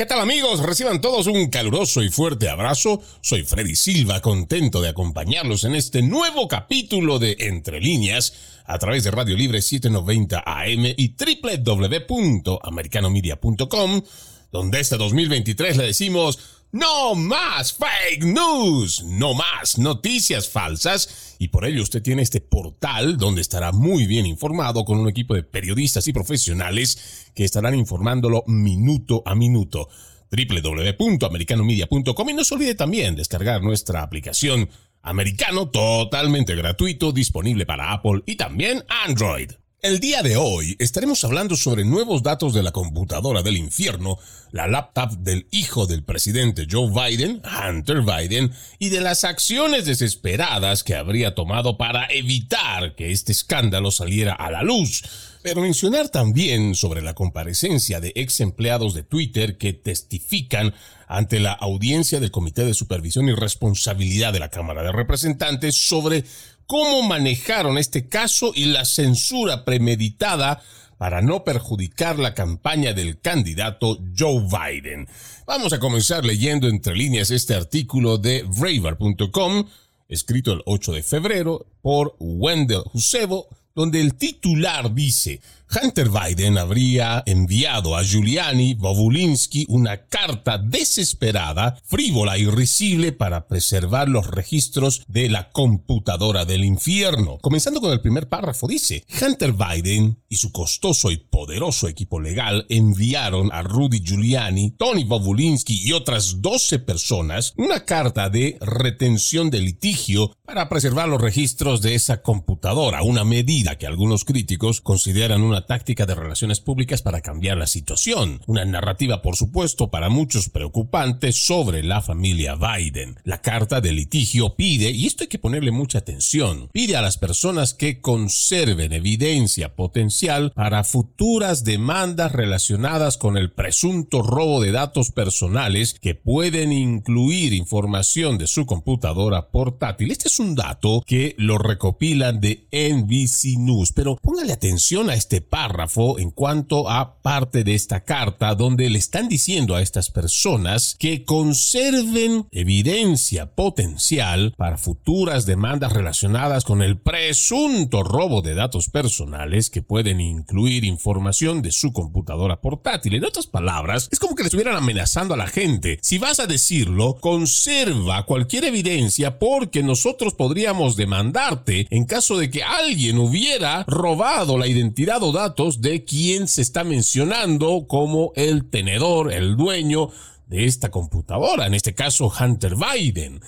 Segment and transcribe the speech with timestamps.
[0.00, 0.60] ¿Qué tal amigos?
[0.60, 3.02] Reciban todos un caluroso y fuerte abrazo.
[3.20, 8.32] Soy Freddy Silva, contento de acompañarlos en este nuevo capítulo de Entre líneas
[8.64, 14.02] a través de Radio Libre 790 AM y www.americanomedia.com,
[14.50, 16.38] donde este 2023 le decimos
[16.72, 21.36] no más fake news, no más noticias falsas.
[21.38, 25.34] Y por ello usted tiene este portal donde estará muy bien informado con un equipo
[25.34, 29.88] de periodistas y profesionales que estarán informándolo minuto a minuto.
[30.30, 34.68] www.americanomedia.com y no se olvide también descargar nuestra aplicación
[35.02, 39.59] Americano totalmente gratuito disponible para Apple y también Android.
[39.82, 44.18] El día de hoy estaremos hablando sobre nuevos datos de la computadora del infierno,
[44.52, 50.84] la laptop del hijo del presidente Joe Biden, Hunter Biden, y de las acciones desesperadas
[50.84, 55.02] que habría tomado para evitar que este escándalo saliera a la luz.
[55.42, 60.74] Pero mencionar también sobre la comparecencia de ex empleados de Twitter que testifican
[61.08, 66.24] ante la audiencia del Comité de Supervisión y Responsabilidad de la Cámara de Representantes sobre
[66.70, 70.62] cómo manejaron este caso y la censura premeditada
[70.98, 75.08] para no perjudicar la campaña del candidato Joe Biden.
[75.48, 79.64] Vamos a comenzar leyendo entre líneas este artículo de Braver.com,
[80.08, 87.22] escrito el 8 de febrero por Wendell Husebo, donde el titular dice, Hunter Biden habría
[87.26, 95.28] enviado a Giuliani Bobulinski una carta desesperada, frívola y risible para preservar los registros de
[95.28, 97.38] la computadora del infierno.
[97.40, 102.66] Comenzando con el primer párrafo, dice, Hunter Biden y su costoso y poderoso equipo legal
[102.68, 109.60] enviaron a Rudy Giuliani, Tony Bobulinski y otras 12 personas una carta de retención de
[109.60, 115.59] litigio para preservar los registros de esa computadora, una medida que algunos críticos consideran una
[115.66, 118.40] táctica de relaciones públicas para cambiar la situación.
[118.46, 123.18] Una narrativa, por supuesto, para muchos preocupante sobre la familia Biden.
[123.24, 127.18] La carta de litigio pide, y esto hay que ponerle mucha atención, pide a las
[127.18, 135.10] personas que conserven evidencia potencial para futuras demandas relacionadas con el presunto robo de datos
[135.10, 140.10] personales que pueden incluir información de su computadora portátil.
[140.10, 145.40] Este es un dato que lo recopilan de NBC News, pero póngale atención a este
[145.50, 150.96] párrafo en cuanto a parte de esta carta donde le están diciendo a estas personas
[150.98, 159.68] que conserven evidencia potencial para futuras demandas relacionadas con el presunto robo de datos personales
[159.68, 163.14] que pueden incluir información de su computadora portátil.
[163.14, 165.98] En otras palabras, es como que le estuvieran amenazando a la gente.
[166.02, 172.62] Si vas a decirlo, conserva cualquier evidencia porque nosotros podríamos demandarte en caso de que
[172.62, 179.56] alguien hubiera robado la identidad o de quien se está mencionando como el tenedor, el
[179.56, 180.10] dueño
[180.48, 183.40] de esta computadora, en este caso Hunter Biden.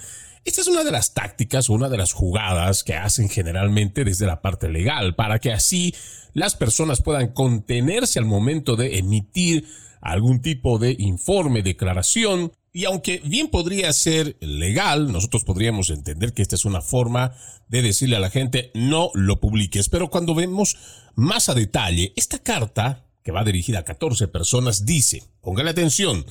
[0.42, 4.40] Esta es una de las tácticas, una de las jugadas que hacen generalmente desde la
[4.40, 5.94] parte legal, para que así
[6.32, 9.66] las personas puedan contenerse al momento de emitir
[10.00, 16.40] algún tipo de informe, declaración, y aunque bien podría ser legal, nosotros podríamos entender que
[16.40, 17.34] esta es una forma
[17.68, 19.90] de decirle a la gente no lo publiques.
[19.90, 20.76] Pero cuando vemos
[21.14, 26.24] más a detalle, esta carta, que va dirigida a 14 personas, dice, póngale atención,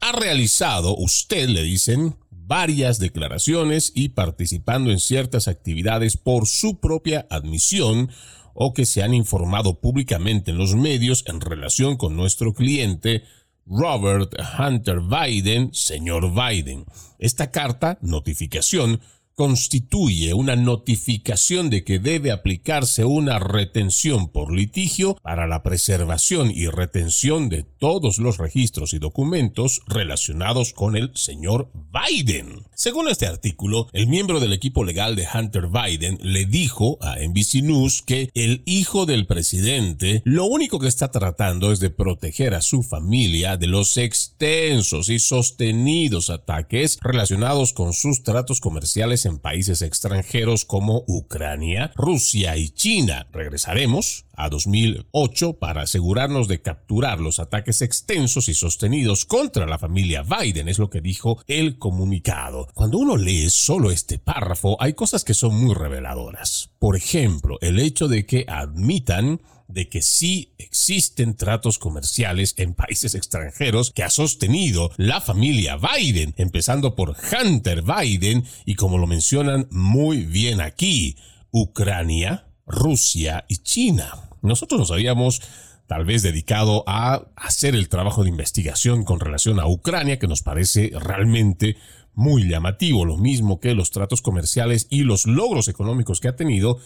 [0.00, 7.26] ha realizado, usted le dicen, varias declaraciones y participando en ciertas actividades por su propia
[7.30, 8.10] admisión
[8.54, 13.22] o que se han informado públicamente en los medios en relación con nuestro cliente
[13.70, 16.84] Robert Hunter Biden, señor Biden.
[17.20, 19.00] Esta carta, notificación,
[19.40, 26.66] constituye una notificación de que debe aplicarse una retención por litigio para la preservación y
[26.66, 32.66] retención de todos los registros y documentos relacionados con el señor Biden.
[32.74, 37.62] Según este artículo, el miembro del equipo legal de Hunter Biden le dijo a NBC
[37.62, 42.60] News que el hijo del presidente lo único que está tratando es de proteger a
[42.60, 49.82] su familia de los extensos y sostenidos ataques relacionados con sus tratos comerciales en países
[49.82, 53.26] extranjeros como Ucrania, Rusia y China.
[53.32, 60.22] Regresaremos a 2008 para asegurarnos de capturar los ataques extensos y sostenidos contra la familia
[60.22, 62.68] Biden, es lo que dijo el comunicado.
[62.74, 66.70] Cuando uno lee solo este párrafo, hay cosas que son muy reveladoras.
[66.78, 69.40] Por ejemplo, el hecho de que admitan
[69.72, 76.34] de que sí existen tratos comerciales en países extranjeros que ha sostenido la familia Biden,
[76.36, 81.16] empezando por Hunter Biden y como lo mencionan muy bien aquí,
[81.50, 84.30] Ucrania, Rusia y China.
[84.42, 85.42] Nosotros nos habíamos
[85.86, 90.42] tal vez dedicado a hacer el trabajo de investigación con relación a Ucrania, que nos
[90.42, 91.76] parece realmente
[92.14, 96.78] muy llamativo, lo mismo que los tratos comerciales y los logros económicos que ha tenido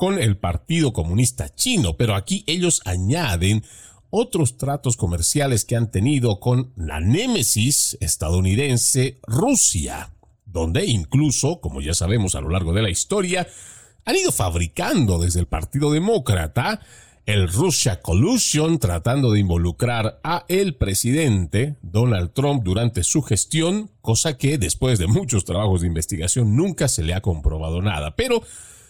[0.00, 3.66] con el Partido Comunista Chino, pero aquí ellos añaden
[4.08, 10.14] otros tratos comerciales que han tenido con la némesis estadounidense Rusia,
[10.46, 13.46] donde incluso, como ya sabemos a lo largo de la historia,
[14.06, 16.80] han ido fabricando desde el Partido Demócrata
[17.26, 24.38] el Russia Collusion tratando de involucrar a el presidente Donald Trump durante su gestión, cosa
[24.38, 28.16] que después de muchos trabajos de investigación nunca se le ha comprobado nada.
[28.16, 28.42] Pero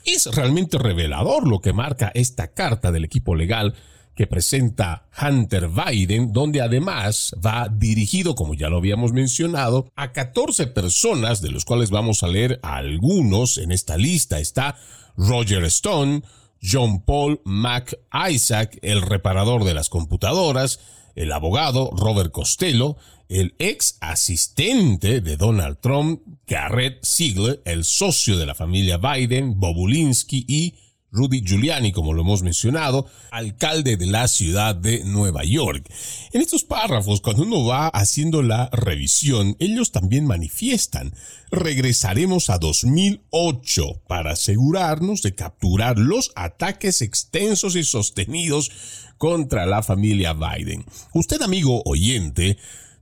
[0.04, 3.74] es realmente revelador lo que marca esta carta del equipo legal
[4.14, 10.66] que presenta Hunter Biden, donde además va dirigido, como ya lo habíamos mencionado, a 14
[10.66, 14.38] personas, de los cuales vamos a leer algunos en esta lista.
[14.38, 14.76] Está
[15.16, 16.22] Roger Stone,
[16.62, 17.98] John Paul Mac
[18.30, 20.80] Isaac, el reparador de las computadoras,
[21.14, 22.96] el abogado Robert Costello,
[23.30, 30.44] el ex asistente de Donald Trump, Garrett Siegler, el socio de la familia Biden, Bobulinski
[30.48, 30.74] y
[31.12, 35.88] Rudy Giuliani, como lo hemos mencionado, alcalde de la ciudad de Nueva York.
[36.32, 41.14] En estos párrafos, cuando uno va haciendo la revisión, ellos también manifiestan,
[41.50, 48.70] regresaremos a 2008 para asegurarnos de capturar los ataques extensos y sostenidos
[49.18, 50.84] contra la familia Biden.
[51.12, 52.56] Usted, amigo oyente,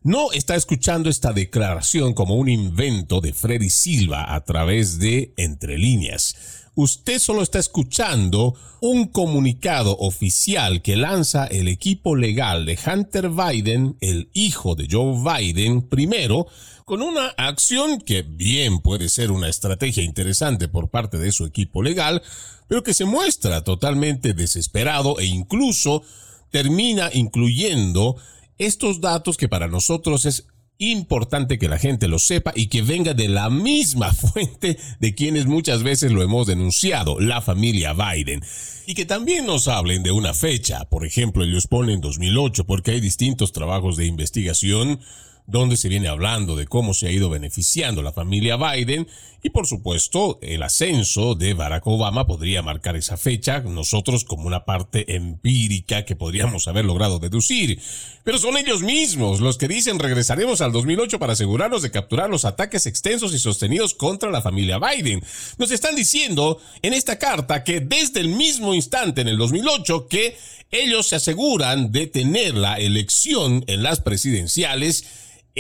[0.09, 5.77] no está escuchando esta declaración como un invento de Freddy Silva a través de entre
[5.77, 6.35] líneas.
[6.75, 13.99] Usted solo está escuchando un comunicado oficial que lanza el equipo legal de Hunter Biden,
[14.01, 16.47] el hijo de Joe Biden, primero,
[16.87, 21.83] con una acción que bien puede ser una estrategia interesante por parte de su equipo
[21.83, 22.23] legal,
[22.67, 26.03] pero que se muestra totalmente desesperado e incluso
[26.51, 28.17] termina incluyendo
[28.59, 30.47] estos datos que para nosotros es
[30.79, 35.47] importante que la gente lo sepa y que venga de la misma fuente de quienes
[35.47, 38.43] muchas veces lo hemos denunciado, la familia Biden.
[38.87, 43.01] Y que también nos hablen de una fecha, por ejemplo, ellos ponen 2008 porque hay
[43.01, 45.01] distintos trabajos de investigación
[45.49, 49.09] donde se viene hablando de cómo se ha ido beneficiando la familia Biden
[49.43, 54.67] y por supuesto el ascenso de Barack Obama podría marcar esa fecha nosotros como una
[54.67, 57.81] parte empírica que podríamos haber logrado deducir.
[58.25, 62.45] Pero son ellos mismos los que dicen regresaremos al 2008 para asegurarnos de capturar los
[62.45, 65.23] ataques extensos y sostenidos contra la familia Biden.
[65.56, 70.37] Nos están diciendo en esta carta que desde el mismo instante en el 2008 que
[70.71, 75.06] ellos se aseguran de tener la elección en las presidenciales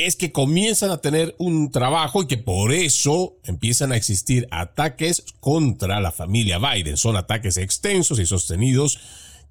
[0.06, 5.24] es que comienzan a tener un trabajo y que por eso empiezan a existir ataques
[5.40, 6.96] contra la familia Biden.
[6.96, 9.00] Son ataques extensos y sostenidos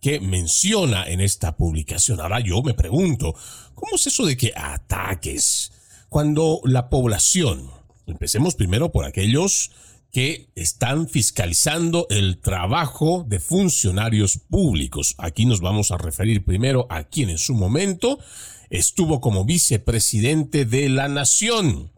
[0.02, 2.22] que menciona en esta publicación.
[2.22, 3.36] Ahora yo me pregunto,
[3.74, 5.72] ¿cómo es eso de que ataques?
[6.10, 7.70] Cuando la población,
[8.06, 9.72] empecemos primero por aquellos
[10.12, 15.16] que están fiscalizando el trabajo de funcionarios públicos.
[15.18, 18.20] Aquí nos vamos a referir primero a quien en su momento
[18.70, 21.92] estuvo como vicepresidente de la nación.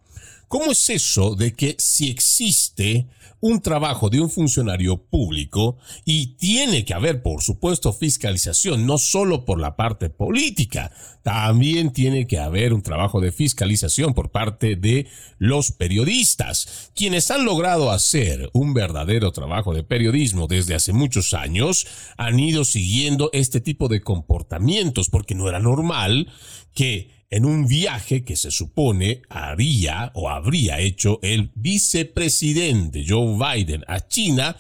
[0.47, 3.07] ¿Cómo es eso de que si existe
[3.41, 9.45] un trabajo de un funcionario público y tiene que haber, por supuesto, fiscalización, no solo
[9.45, 10.91] por la parte política,
[11.23, 17.45] también tiene que haber un trabajo de fiscalización por parte de los periodistas, quienes han
[17.45, 23.61] logrado hacer un verdadero trabajo de periodismo desde hace muchos años, han ido siguiendo este
[23.61, 26.31] tipo de comportamientos porque no era normal
[26.73, 33.83] que en un viaje que se supone haría o habría hecho el vicepresidente Joe Biden
[33.87, 34.57] a China,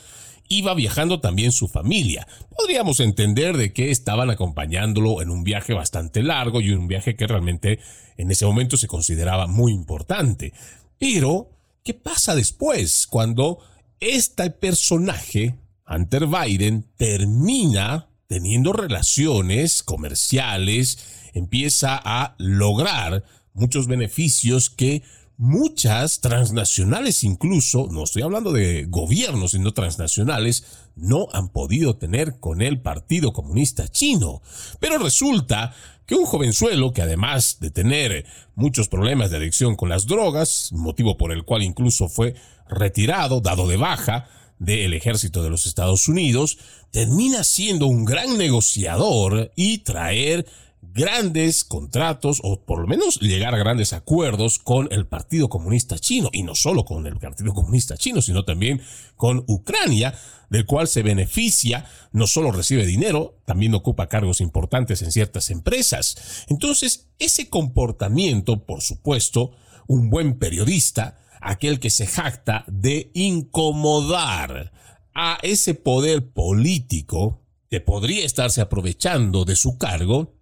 [0.49, 2.27] iba viajando también su familia.
[2.55, 7.27] Podríamos entender de que estaban acompañándolo en un viaje bastante largo y un viaje que
[7.27, 7.79] realmente
[8.17, 10.53] en ese momento se consideraba muy importante.
[10.97, 11.51] Pero,
[11.83, 13.59] ¿qué pasa después cuando
[13.99, 15.55] este personaje,
[15.87, 25.03] Hunter Biden, termina teniendo relaciones comerciales, empieza a lograr muchos beneficios que
[25.37, 30.65] muchas transnacionales incluso, no estoy hablando de gobiernos, sino transnacionales,
[30.97, 34.41] no han podido tener con el Partido Comunista Chino.
[34.81, 35.73] Pero resulta
[36.05, 41.17] que un jovenzuelo que además de tener muchos problemas de adicción con las drogas, motivo
[41.17, 42.35] por el cual incluso fue
[42.67, 46.57] retirado, dado de baja, del ejército de los Estados Unidos,
[46.91, 50.45] termina siendo un gran negociador y traer
[50.93, 56.29] grandes contratos o por lo menos llegar a grandes acuerdos con el Partido Comunista Chino
[56.31, 58.81] y no solo con el Partido Comunista Chino, sino también
[59.15, 60.15] con Ucrania,
[60.49, 66.45] del cual se beneficia, no solo recibe dinero, también ocupa cargos importantes en ciertas empresas.
[66.47, 69.51] Entonces, ese comportamiento, por supuesto,
[69.87, 74.71] un buen periodista, aquel que se jacta de incomodar
[75.13, 80.38] a ese poder político que podría estarse aprovechando de su cargo,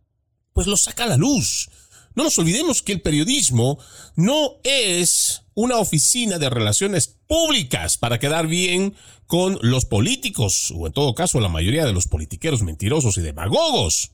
[0.58, 1.70] pues lo saca a la luz.
[2.16, 3.78] No nos olvidemos que el periodismo
[4.16, 8.96] no es una oficina de relaciones públicas para quedar bien
[9.28, 14.14] con los políticos, o en todo caso la mayoría de los politiqueros mentirosos y demagogos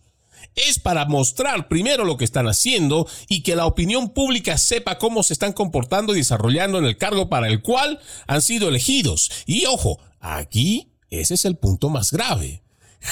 [0.55, 5.23] es para mostrar primero lo que están haciendo y que la opinión pública sepa cómo
[5.23, 9.31] se están comportando y desarrollando en el cargo para el cual han sido elegidos.
[9.45, 12.62] Y ojo, aquí ese es el punto más grave.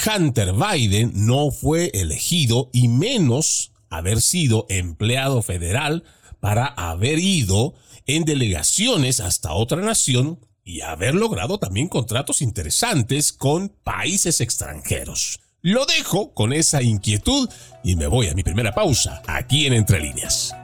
[0.06, 6.04] Hunter Biden no fue elegido y menos haber sido empleado federal
[6.40, 7.74] para haber ido
[8.06, 15.40] en delegaciones hasta otra nación y haber logrado también contratos interesantes con países extranjeros.
[15.60, 17.48] Lo dejo con esa inquietud
[17.84, 20.54] y me voy a mi primera pausa aquí en Entre Líneas.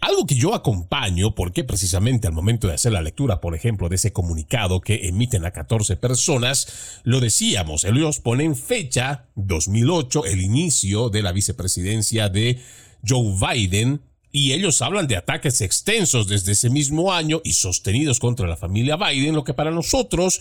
[0.00, 3.96] Algo que yo acompaño porque precisamente al momento de hacer la lectura, por ejemplo, de
[3.96, 11.10] ese comunicado que emiten a 14 personas, lo decíamos, ellos ponen fecha 2008, el inicio
[11.10, 12.62] de la vicepresidencia de
[13.06, 14.00] Joe Biden
[14.36, 18.96] y ellos hablan de ataques extensos desde ese mismo año y sostenidos contra la familia
[18.96, 20.40] Biden, lo que para nosotros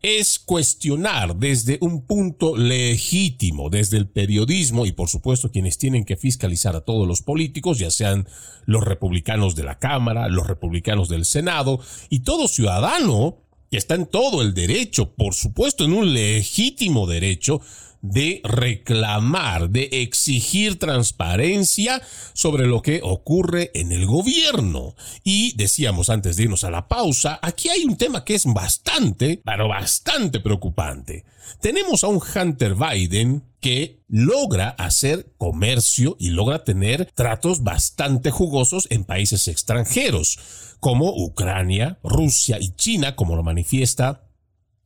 [0.00, 6.16] es cuestionar desde un punto legítimo, desde el periodismo y por supuesto quienes tienen que
[6.16, 8.28] fiscalizar a todos los políticos, ya sean
[8.64, 11.80] los republicanos de la Cámara, los republicanos del Senado
[12.10, 13.38] y todo ciudadano
[13.72, 17.60] que está en todo el derecho, por supuesto en un legítimo derecho
[18.02, 22.02] de reclamar, de exigir transparencia
[22.34, 24.94] sobre lo que ocurre en el gobierno.
[25.24, 29.40] Y decíamos antes de irnos a la pausa, aquí hay un tema que es bastante,
[29.44, 31.24] pero bastante preocupante.
[31.60, 38.88] Tenemos a un Hunter Biden que logra hacer comercio y logra tener tratos bastante jugosos
[38.90, 40.38] en países extranjeros,
[40.80, 44.28] como Ucrania, Rusia y China, como lo manifiesta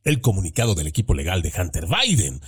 [0.03, 2.39] el comunicado del equipo legal de Hunter Biden.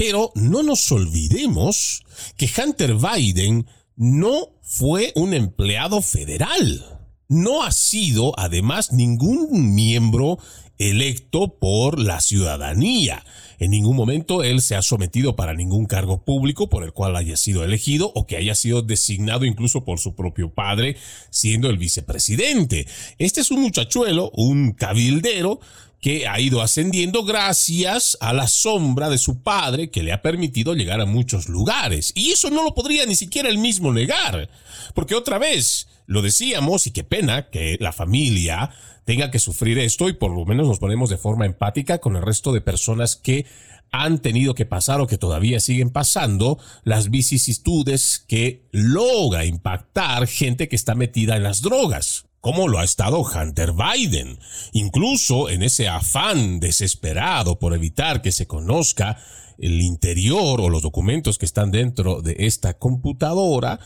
[0.00, 2.06] Pero no nos olvidemos
[2.38, 3.66] que Hunter Biden
[3.96, 7.02] no fue un empleado federal.
[7.28, 10.38] No ha sido, además, ningún miembro
[10.78, 13.22] electo por la ciudadanía.
[13.58, 17.36] En ningún momento él se ha sometido para ningún cargo público por el cual haya
[17.36, 20.96] sido elegido o que haya sido designado incluso por su propio padre
[21.28, 22.86] siendo el vicepresidente.
[23.18, 25.60] Este es un muchachuelo, un cabildero,
[26.00, 30.74] que ha ido ascendiendo gracias a la sombra de su padre que le ha permitido
[30.74, 32.12] llegar a muchos lugares.
[32.14, 34.48] Y eso no lo podría ni siquiera él mismo negar.
[34.94, 38.70] Porque otra vez, lo decíamos y qué pena que la familia
[39.04, 42.22] tenga que sufrir esto y por lo menos nos ponemos de forma empática con el
[42.22, 43.44] resto de personas que
[43.92, 50.68] han tenido que pasar o que todavía siguen pasando las vicisitudes que logra impactar gente
[50.68, 54.38] que está metida en las drogas como lo ha estado Hunter Biden,
[54.72, 59.18] incluso en ese afán desesperado por evitar que se conozca
[59.58, 63.78] el interior o los documentos que están dentro de esta computadora,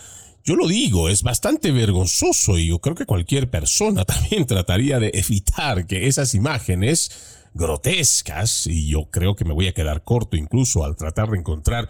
[0.44, 5.10] yo lo digo, es bastante vergonzoso y yo creo que cualquier persona también trataría de
[5.14, 7.10] evitar que esas imágenes
[7.54, 11.88] grotescas, y yo creo que me voy a quedar corto incluso al tratar de encontrar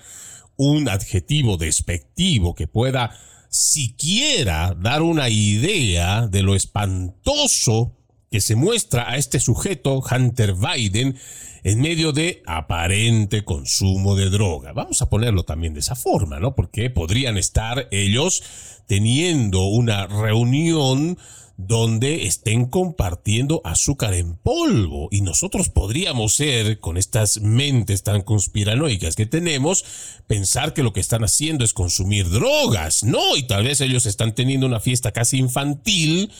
[0.56, 3.18] un adjetivo despectivo que pueda
[3.54, 7.96] siquiera dar una idea de lo espantoso
[8.28, 11.16] que se muestra a este sujeto, Hunter Biden,
[11.62, 14.72] en medio de aparente consumo de droga.
[14.72, 16.56] Vamos a ponerlo también de esa forma, ¿no?
[16.56, 18.42] Porque podrían estar ellos
[18.88, 21.16] teniendo una reunión
[21.56, 25.08] donde estén compartiendo azúcar en polvo.
[25.10, 29.84] Y nosotros podríamos ser, con estas mentes tan conspiranoicas que tenemos,
[30.26, 33.04] pensar que lo que están haciendo es consumir drogas.
[33.04, 36.30] No, y tal vez ellos están teniendo una fiesta casi infantil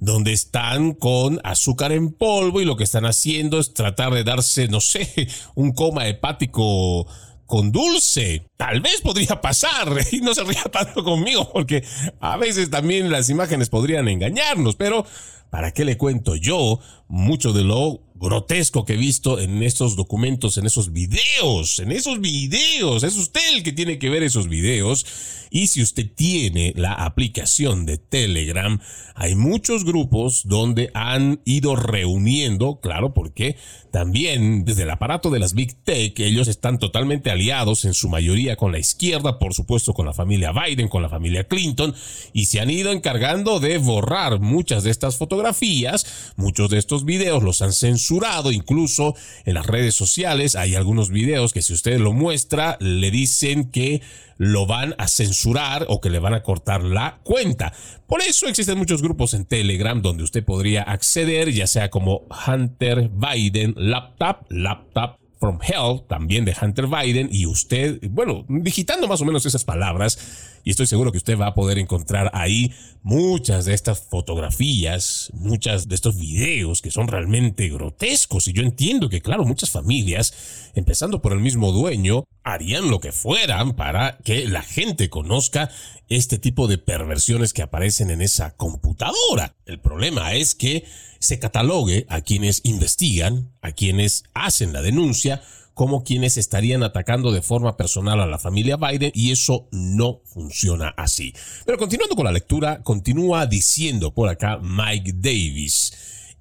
[0.00, 4.68] donde están con azúcar en polvo y lo que están haciendo es tratar de darse,
[4.68, 7.06] no sé, un coma hepático
[7.48, 8.46] con dulce.
[8.56, 11.82] Tal vez podría pasar y no se ría tanto conmigo porque
[12.20, 15.04] a veces también las imágenes podrían engañarnos, pero
[15.50, 16.78] ¿para qué le cuento yo
[17.08, 22.20] mucho de lo grotesco que he visto en estos documentos, en esos videos, en esos
[22.20, 23.02] videos.
[23.02, 25.06] Es usted el que tiene que ver esos videos.
[25.50, 28.78] Y si usted tiene la aplicación de Telegram,
[29.14, 33.56] hay muchos grupos donde han ido reuniendo, claro, porque
[33.90, 38.56] también desde el aparato de las Big Tech, ellos están totalmente aliados en su mayoría
[38.56, 41.94] con la izquierda, por supuesto con la familia Biden, con la familia Clinton,
[42.34, 47.42] y se han ido encargando de borrar muchas de estas fotografías, muchos de estos videos
[47.42, 48.07] los han censurado
[48.52, 53.70] incluso en las redes sociales hay algunos videos que si usted lo muestra le dicen
[53.70, 54.02] que
[54.38, 57.72] lo van a censurar o que le van a cortar la cuenta.
[58.06, 63.10] Por eso existen muchos grupos en Telegram donde usted podría acceder, ya sea como Hunter
[63.10, 69.24] Biden Laptop, Laptop from Hell, también de Hunter Biden, y usted, bueno, digitando más o
[69.24, 70.18] menos esas palabras,
[70.64, 75.88] y estoy seguro que usted va a poder encontrar ahí muchas de estas fotografías, muchas
[75.88, 78.48] de estos videos que son realmente grotescos.
[78.48, 83.12] Y yo entiendo que, claro, muchas familias, empezando por el mismo dueño, harían lo que
[83.12, 85.70] fueran para que la gente conozca
[86.08, 89.54] este tipo de perversiones que aparecen en esa computadora.
[89.64, 90.84] El problema es que
[91.18, 95.42] se catalogue a quienes investigan, a quienes hacen la denuncia,
[95.74, 100.88] como quienes estarían atacando de forma personal a la familia Biden y eso no funciona
[100.96, 101.32] así.
[101.64, 105.92] Pero continuando con la lectura, continúa diciendo por acá Mike Davis,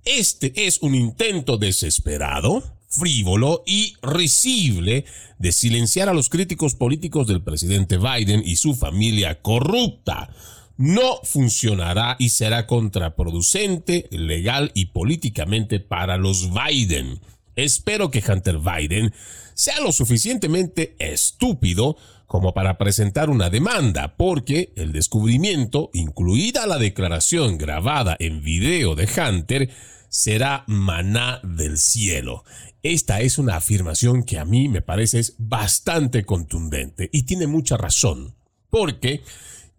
[0.04, 5.06] este es un intento desesperado, frívolo y risible
[5.38, 10.30] de silenciar a los críticos políticos del presidente Biden y su familia corrupta
[10.78, 17.20] no funcionará y será contraproducente, legal y políticamente para los Biden.
[17.56, 19.14] Espero que Hunter Biden
[19.56, 27.58] sea lo suficientemente estúpido como para presentar una demanda, porque el descubrimiento, incluida la declaración
[27.58, 29.70] grabada en video de Hunter,
[30.10, 32.44] será maná del cielo.
[32.84, 38.36] Esta es una afirmación que a mí me parece bastante contundente y tiene mucha razón,
[38.70, 39.24] porque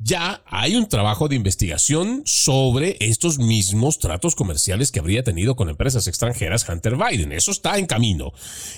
[0.01, 5.69] ya hay un trabajo de investigación sobre estos mismos tratos comerciales que habría tenido con
[5.69, 7.33] empresas extranjeras Hunter Biden.
[7.33, 8.33] Eso está en camino.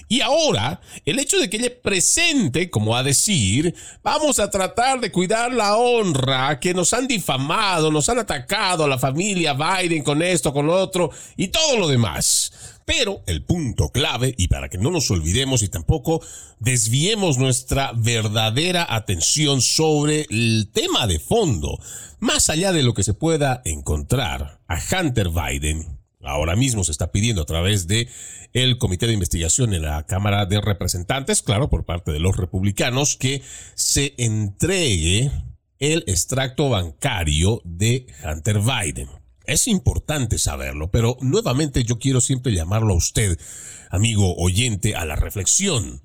[0.09, 5.13] Y ahora, el hecho de que ella presente, como a decir, vamos a tratar de
[5.13, 10.23] cuidar la honra, que nos han difamado, nos han atacado a la familia Biden con
[10.23, 12.70] esto, con lo otro y todo lo demás.
[12.85, 16.23] Pero el punto clave, y para que no nos olvidemos y tampoco
[16.59, 21.79] desviemos nuestra verdadera atención sobre el tema de fondo,
[22.19, 27.13] más allá de lo que se pueda encontrar a Hunter Biden, ahora mismo se está
[27.13, 28.09] pidiendo a través de
[28.53, 33.17] el comité de investigación en la Cámara de Representantes, claro, por parte de los republicanos,
[33.17, 33.43] que
[33.75, 35.31] se entregue
[35.79, 39.20] el extracto bancario de Hunter Biden.
[39.51, 43.37] Es importante saberlo, pero nuevamente yo quiero siempre llamarlo a usted,
[43.91, 46.03] amigo oyente, a la reflexión.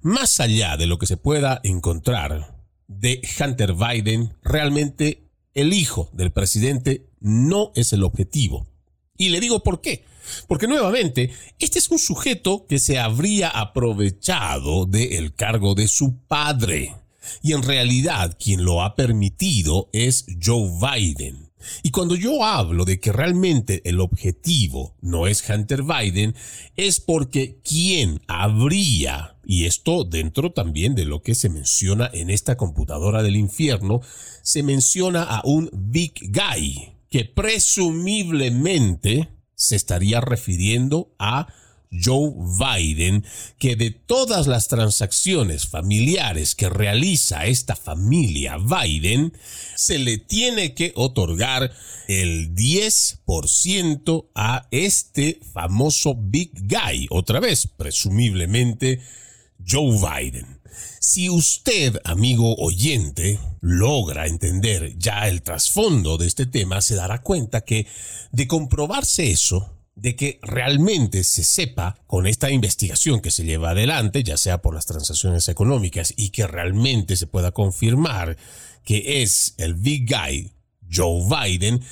[0.00, 2.56] Más allá de lo que se pueda encontrar
[2.88, 8.66] de Hunter Biden, realmente el hijo del presidente no es el objetivo.
[9.18, 10.06] Y le digo por qué.
[10.48, 16.94] Porque nuevamente, este es un sujeto que se habría aprovechado del cargo de su padre.
[17.42, 21.45] Y en realidad quien lo ha permitido es Joe Biden.
[21.82, 26.34] Y cuando yo hablo de que realmente el objetivo no es Hunter Biden,
[26.76, 32.56] es porque quien habría, y esto dentro también de lo que se menciona en esta
[32.56, 34.00] computadora del infierno,
[34.42, 41.46] se menciona a un big guy que presumiblemente se estaría refiriendo a
[42.02, 43.24] Joe Biden
[43.58, 49.32] que de todas las transacciones familiares que realiza esta familia Biden,
[49.74, 51.72] se le tiene que otorgar
[52.08, 59.00] el 10% a este famoso Big Guy, otra vez, presumiblemente
[59.66, 60.60] Joe Biden.
[61.00, 67.62] Si usted, amigo oyente, logra entender ya el trasfondo de este tema, se dará cuenta
[67.62, 67.86] que
[68.32, 74.22] de comprobarse eso, de que realmente se sepa con esta investigación que se lleva adelante,
[74.22, 78.36] ya sea por las transacciones económicas, y que realmente se pueda confirmar
[78.84, 80.52] que es el big guy
[80.92, 81.82] Joe Biden,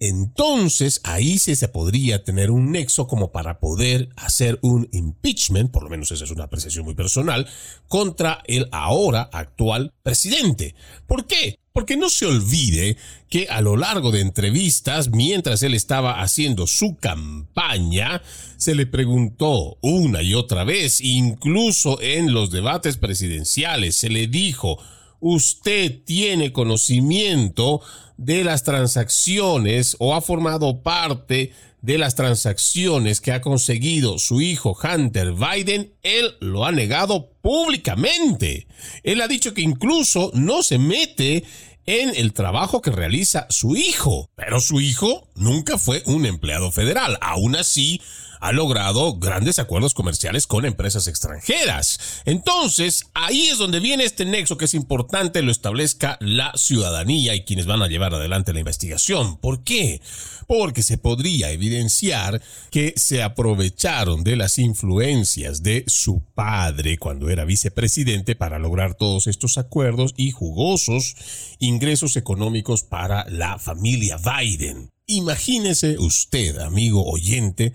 [0.00, 5.82] entonces ahí sí se podría tener un nexo como para poder hacer un impeachment, por
[5.82, 7.46] lo menos esa es una apreciación muy personal,
[7.88, 10.74] contra el ahora actual presidente.
[11.06, 11.58] ¿Por qué?
[11.72, 12.96] Porque no se olvide
[13.28, 18.22] que a lo largo de entrevistas, mientras él estaba haciendo su campaña,
[18.56, 24.78] se le preguntó una y otra vez, incluso en los debates presidenciales, se le dijo,
[25.26, 27.80] usted tiene conocimiento
[28.18, 34.76] de las transacciones o ha formado parte de las transacciones que ha conseguido su hijo
[34.82, 38.66] Hunter Biden, él lo ha negado públicamente.
[39.02, 41.44] Él ha dicho que incluso no se mete
[41.86, 44.30] en el trabajo que realiza su hijo.
[44.36, 47.16] Pero su hijo nunca fue un empleado federal.
[47.22, 48.00] Aún así,
[48.44, 52.20] ha logrado grandes acuerdos comerciales con empresas extranjeras.
[52.26, 57.44] Entonces, ahí es donde viene este nexo que es importante lo establezca la ciudadanía y
[57.44, 59.38] quienes van a llevar adelante la investigación.
[59.38, 60.02] ¿Por qué?
[60.46, 67.46] Porque se podría evidenciar que se aprovecharon de las influencias de su padre cuando era
[67.46, 71.16] vicepresidente para lograr todos estos acuerdos y jugosos
[71.60, 74.90] ingresos económicos para la familia Biden.
[75.06, 77.74] Imagínese usted, amigo oyente,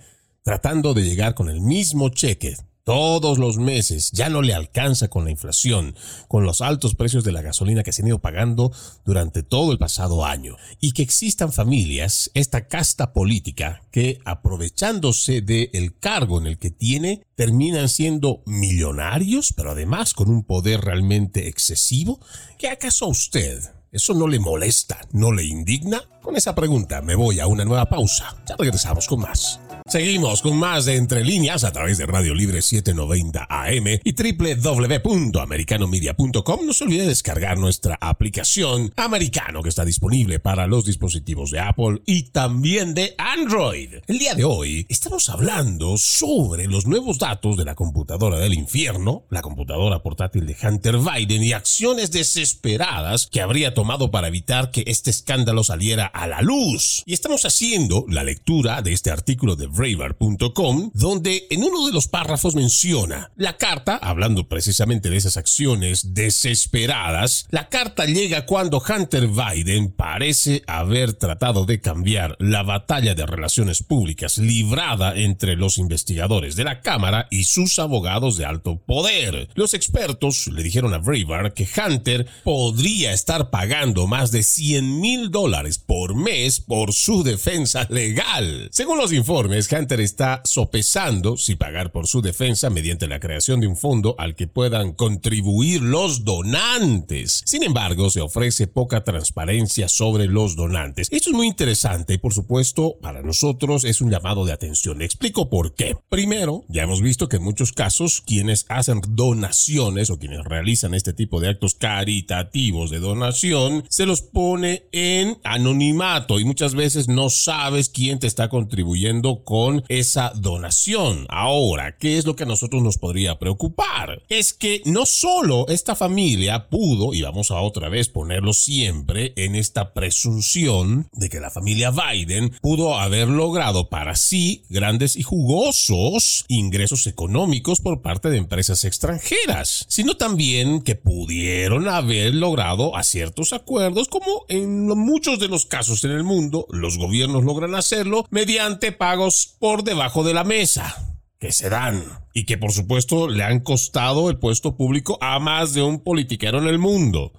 [0.49, 5.23] tratando de llegar con el mismo cheque todos los meses, ya no le alcanza con
[5.23, 5.93] la inflación,
[6.27, 8.71] con los altos precios de la gasolina que se han ido pagando
[9.05, 15.99] durante todo el pasado año, y que existan familias, esta casta política, que aprovechándose del
[15.99, 22.19] cargo en el que tiene, terminan siendo millonarios, pero además con un poder realmente excesivo,
[22.57, 24.99] ¿qué acaso a usted ¿Eso no le molesta?
[25.13, 26.03] ¿No le indigna?
[26.21, 28.35] Con esa pregunta me voy a una nueva pausa.
[28.47, 29.59] Ya regresamos con más.
[29.89, 36.59] Seguimos con más de Entre Líneas a través de Radio Libre 790 AM y www.americanomedia.com.
[36.63, 42.03] No se olvide descargar nuestra aplicación Americano que está disponible para los dispositivos de Apple
[42.05, 43.95] y también de Android.
[44.05, 49.25] El día de hoy estamos hablando sobre los nuevos datos de la computadora del infierno,
[49.31, 54.83] la computadora portátil de Hunter Biden y acciones desesperadas que habría tomado para evitar que
[54.85, 57.01] este escándalo saliera a la luz.
[57.07, 62.09] Y estamos haciendo la lectura de este artículo de Braver.com, donde en uno de los
[62.09, 69.29] párrafos menciona la carta, hablando precisamente de esas acciones desesperadas, la carta llega cuando Hunter
[69.29, 76.57] Biden parece haber tratado de cambiar la batalla de relaciones públicas librada entre los investigadores
[76.57, 79.47] de la Cámara y sus abogados de alto poder.
[79.53, 85.31] Los expertos le dijeron a Braver que Hunter podría estar pagando más de 100 mil
[85.31, 88.67] dólares por mes por su defensa legal.
[88.73, 93.67] Según los informes, Hunter está sopesando si pagar por su defensa mediante la creación de
[93.67, 97.43] un fondo al que puedan contribuir los donantes.
[97.45, 101.07] Sin embargo, se ofrece poca transparencia sobre los donantes.
[101.11, 105.01] Esto es muy interesante y por supuesto para nosotros es un llamado de atención.
[105.01, 105.97] explico por qué.
[106.09, 111.13] Primero, ya hemos visto que en muchos casos quienes hacen donaciones o quienes realizan este
[111.13, 117.29] tipo de actos caritativos de donación se los pone en anonimato y muchas veces no
[117.29, 121.25] sabes quién te está contribuyendo con esa donación.
[121.27, 124.21] Ahora, ¿qué es lo que a nosotros nos podría preocupar?
[124.29, 129.55] Es que no solo esta familia pudo, y vamos a otra vez ponerlo siempre en
[129.55, 136.45] esta presunción de que la familia Biden pudo haber logrado para sí grandes y jugosos
[136.47, 143.51] ingresos económicos por parte de empresas extranjeras, sino también que pudieron haber logrado a ciertos
[143.53, 148.91] acuerdos como en muchos de los casos en el mundo los gobiernos logran hacerlo mediante
[148.91, 152.03] pagos por debajo de la mesa que se dan
[152.39, 156.59] y que por supuesto le han costado el puesto público a más de un politiquero
[156.59, 157.33] en el mundo.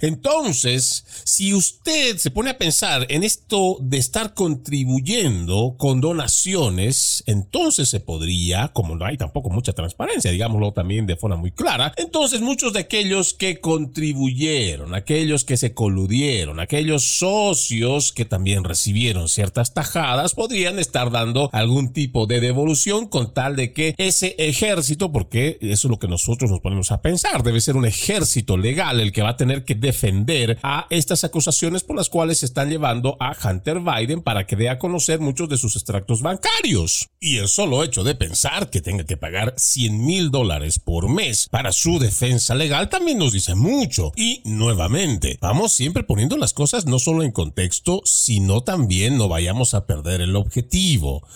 [0.00, 7.88] Entonces, si usted se pone a pensar en esto de estar contribuyendo con donaciones, entonces
[7.88, 12.40] se podría, como no hay tampoco mucha transparencia, digámoslo también de forma muy clara, entonces
[12.40, 19.74] muchos de aquellos que contribuyeron, aquellos que se coludieron, aquellos socios que también recibieron ciertas
[19.74, 25.58] tajadas, podrían estar dando algún tipo de devolución con tal de que ese ejército, porque
[25.60, 29.12] eso es lo que nosotros nos ponemos a pensar, debe ser un ejército legal el
[29.12, 33.16] que va a tener que defender a estas acusaciones por las cuales se están llevando
[33.20, 37.08] a Hunter Biden para que dé a conocer muchos de sus extractos bancarios.
[37.20, 41.48] Y el solo hecho de pensar que tenga que pagar 100 mil dólares por mes
[41.50, 44.12] para su defensa legal también nos dice mucho.
[44.16, 49.74] Y nuevamente, vamos siempre poniendo las cosas no solo en contexto, sino también no vayamos
[49.74, 51.26] a perder el objetivo.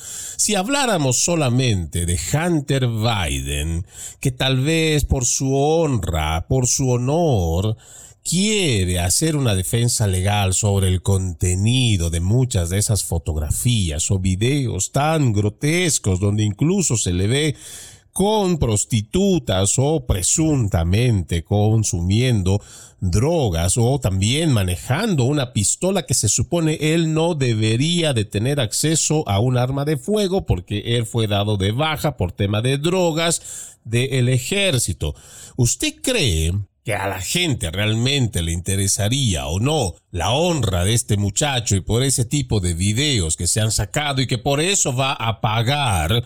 [0.41, 3.85] Si habláramos solamente de Hunter Biden,
[4.21, 7.77] que tal vez por su honra, por su honor,
[8.25, 14.93] quiere hacer una defensa legal sobre el contenido de muchas de esas fotografías o videos
[14.93, 17.57] tan grotescos donde incluso se le ve
[18.13, 22.61] con prostitutas o presuntamente consumiendo
[23.01, 29.27] drogas o también manejando una pistola que se supone él no debería de tener acceso
[29.29, 33.79] a un arma de fuego porque él fue dado de baja por tema de drogas
[33.85, 35.15] del ejército.
[35.57, 36.53] ¿Usted cree
[36.85, 41.81] que a la gente realmente le interesaría o no la honra de este muchacho y
[41.81, 45.41] por ese tipo de videos que se han sacado y que por eso va a
[45.41, 46.25] pagar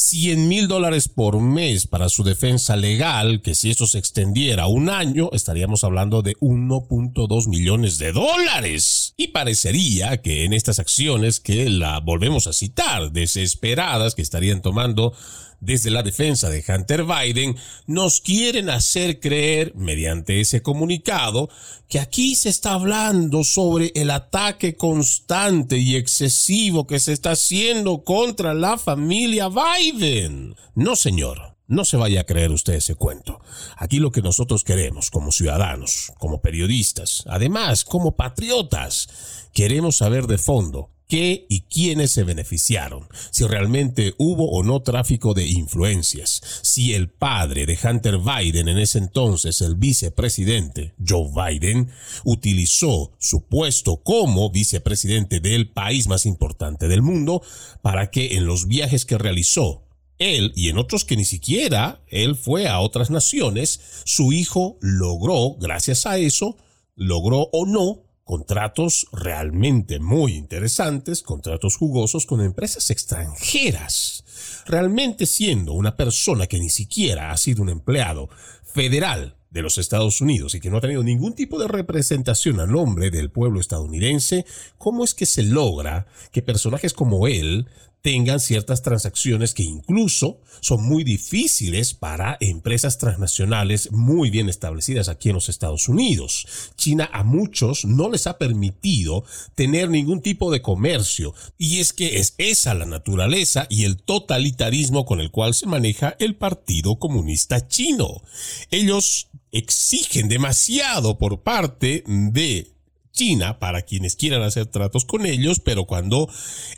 [0.00, 4.88] 100 mil dólares por mes para su defensa legal, que si eso se extendiera un
[4.88, 9.12] año, estaríamos hablando de 1.2 millones de dólares.
[9.18, 15.12] Y parecería que en estas acciones que la volvemos a citar, desesperadas que estarían tomando
[15.60, 21.48] desde la defensa de Hunter Biden, nos quieren hacer creer, mediante ese comunicado,
[21.88, 28.04] que aquí se está hablando sobre el ataque constante y excesivo que se está haciendo
[28.04, 30.56] contra la familia Biden.
[30.74, 31.50] No, señor.
[31.66, 33.40] No se vaya a creer usted ese cuento.
[33.76, 39.08] Aquí lo que nosotros queremos como ciudadanos, como periodistas, además como patriotas,
[39.52, 45.34] queremos saber de fondo qué y quiénes se beneficiaron, si realmente hubo o no tráfico
[45.34, 51.90] de influencias, si el padre de Hunter Biden, en ese entonces el vicepresidente Joe Biden,
[52.24, 57.42] utilizó su puesto como vicepresidente del país más importante del mundo
[57.82, 59.82] para que en los viajes que realizó
[60.18, 65.56] él y en otros que ni siquiera él fue a otras naciones, su hijo logró,
[65.58, 66.56] gracias a eso,
[66.94, 74.22] logró o no contratos realmente muy interesantes, contratos jugosos con empresas extranjeras,
[74.66, 78.30] realmente siendo una persona que ni siquiera ha sido un empleado
[78.62, 82.66] federal de los Estados Unidos y que no ha tenido ningún tipo de representación a
[82.66, 84.46] nombre del pueblo estadounidense,
[84.78, 87.66] ¿cómo es que se logra que personajes como él
[88.02, 95.28] tengan ciertas transacciones que incluso son muy difíciles para empresas transnacionales muy bien establecidas aquí
[95.28, 96.46] en los Estados Unidos.
[96.76, 102.18] China a muchos no les ha permitido tener ningún tipo de comercio y es que
[102.18, 107.68] es esa la naturaleza y el totalitarismo con el cual se maneja el Partido Comunista
[107.68, 108.22] Chino.
[108.70, 112.79] Ellos exigen demasiado por parte de
[113.20, 116.26] China para quienes quieran hacer tratos con ellos, pero cuando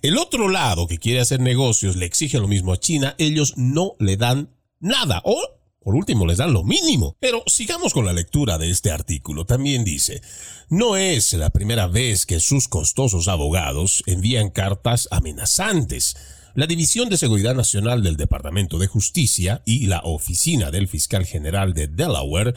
[0.03, 3.93] el otro lado que quiere hacer negocios le exige lo mismo a China, ellos no
[4.01, 4.51] le dan
[4.81, 5.41] nada o
[5.79, 7.17] por último, les dan lo mínimo.
[7.21, 9.47] Pero sigamos con la lectura de este artículo.
[9.47, 10.21] También dice,
[10.69, 16.17] no es la primera vez que sus costosos abogados envían cartas amenazantes
[16.55, 21.73] la División de Seguridad Nacional del Departamento de Justicia y la Oficina del Fiscal General
[21.73, 22.55] de Delaware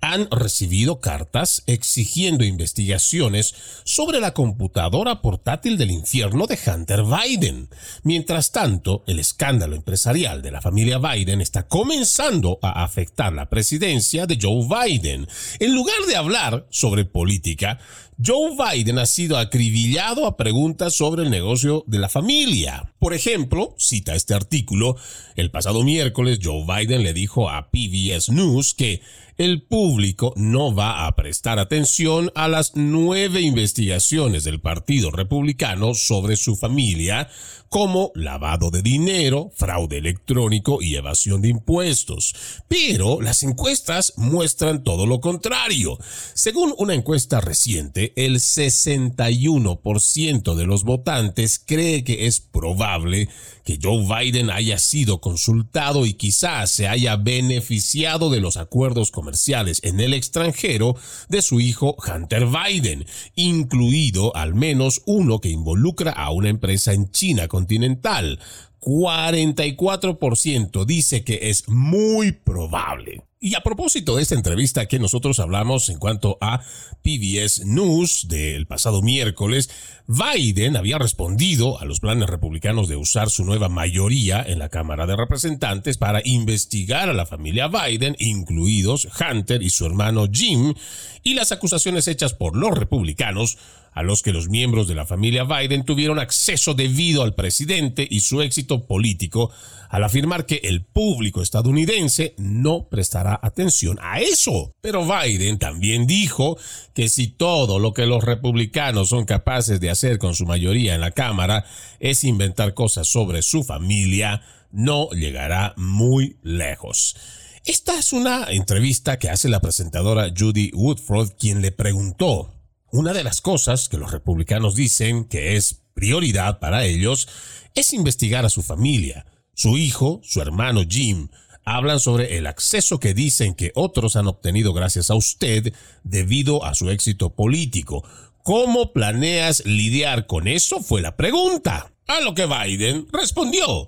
[0.00, 7.68] han recibido cartas exigiendo investigaciones sobre la computadora portátil del infierno de Hunter Biden.
[8.02, 14.26] Mientras tanto, el escándalo empresarial de la familia Biden está comenzando a afectar la presidencia
[14.26, 15.26] de Joe Biden.
[15.58, 17.78] En lugar de hablar sobre política,
[18.20, 22.92] Joe Biden ha sido acribillado a preguntas sobre el negocio de la familia.
[22.98, 24.96] Por ejemplo, cita este artículo,
[25.36, 29.02] el pasado miércoles Joe Biden le dijo a PBS News que
[29.36, 36.34] el público no va a prestar atención a las nueve investigaciones del Partido Republicano sobre
[36.34, 37.30] su familia,
[37.68, 42.34] como lavado de dinero, fraude electrónico y evasión de impuestos.
[42.68, 45.98] Pero las encuestas muestran todo lo contrario.
[46.34, 53.28] Según una encuesta reciente, el 61% de los votantes cree que es probable
[53.68, 59.82] que Joe Biden haya sido consultado y quizás se haya beneficiado de los acuerdos comerciales
[59.84, 60.96] en el extranjero
[61.28, 63.04] de su hijo Hunter Biden,
[63.34, 68.38] incluido al menos uno que involucra a una empresa en China continental.
[68.80, 73.24] 44% dice que es muy probable.
[73.40, 76.60] Y a propósito de esta entrevista que nosotros hablamos en cuanto a
[77.02, 79.70] PBS News del pasado miércoles,
[80.08, 85.06] Biden había respondido a los planes republicanos de usar su nueva mayoría en la Cámara
[85.06, 90.74] de Representantes para investigar a la familia Biden, incluidos Hunter y su hermano Jim,
[91.22, 93.56] y las acusaciones hechas por los republicanos
[93.98, 98.20] a los que los miembros de la familia Biden tuvieron acceso debido al presidente y
[98.20, 99.50] su éxito político
[99.88, 104.72] al afirmar que el público estadounidense no prestará atención a eso.
[104.80, 106.58] Pero Biden también dijo
[106.94, 111.00] que si todo lo que los republicanos son capaces de hacer con su mayoría en
[111.00, 111.64] la Cámara
[111.98, 117.16] es inventar cosas sobre su familia, no llegará muy lejos.
[117.64, 122.57] Esta es una entrevista que hace la presentadora Judy Woodford, quien le preguntó
[122.90, 127.28] una de las cosas que los republicanos dicen que es prioridad para ellos
[127.74, 129.26] es investigar a su familia.
[129.54, 131.28] Su hijo, su hermano Jim,
[131.64, 136.74] hablan sobre el acceso que dicen que otros han obtenido gracias a usted debido a
[136.74, 138.04] su éxito político.
[138.42, 140.80] ¿Cómo planeas lidiar con eso?
[140.80, 141.92] Fue la pregunta.
[142.08, 143.86] A lo que Biden respondió.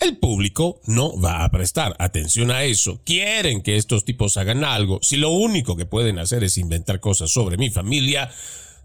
[0.00, 3.00] El público no va a prestar atención a eso.
[3.04, 4.98] Quieren que estos tipos hagan algo.
[5.02, 8.28] Si lo único que pueden hacer es inventar cosas sobre mi familia,